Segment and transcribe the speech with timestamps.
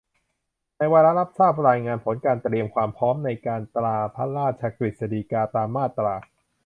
[0.77, 6.13] ในวาระรับทราบรายงานผลการเตรียมความพร้อมในการตราพระราชกฤษฎีกาตามมาตรา